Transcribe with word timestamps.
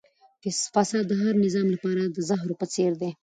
فساد 0.73 1.05
د 1.07 1.11
هر 1.21 1.33
نظام 1.45 1.67
لپاره 1.75 2.03
د 2.07 2.17
زهرو 2.29 2.59
په 2.61 2.65
څېر 2.73 2.91
دی. 3.01 3.11